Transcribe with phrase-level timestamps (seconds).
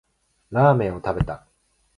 [0.49, 1.45] ラーメンを食べた